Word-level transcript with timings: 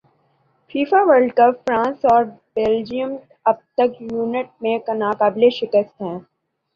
FIFA 0.71 0.99
world 1.07 1.31
cup 1.37 1.55
France 1.65 2.05
اور 2.05 2.23
Belgium 2.55 3.11
اب 3.45 3.57
تک 3.75 3.89
ایونٹ 4.01 4.47
میں 4.61 4.77
ناقابل 4.95 5.49
شکست 5.59 6.01
ہیں 6.01 6.17